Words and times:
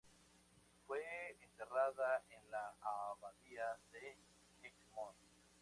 Fue 0.87 1.03
enterrada 1.43 2.23
en 2.31 2.49
la 2.49 2.73
Abadía 2.83 3.77
de 3.91 4.17
Egmond. 4.63 5.13